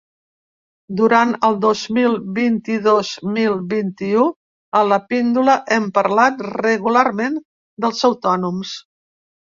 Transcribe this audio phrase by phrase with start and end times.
[1.01, 4.25] Durant el dos mil vint i dos mil vint-i-u,
[4.79, 7.37] a la píndola hem parlat regularment
[7.87, 8.73] dels autònoms.